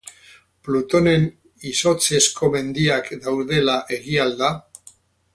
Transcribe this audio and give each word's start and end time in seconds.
Plutonen 0.67 1.25
izotzezko 1.71 2.49
mendiak 2.55 3.11
daudela 3.27 3.75
egia 3.99 4.25
al 4.29 4.33
da? 4.41 4.51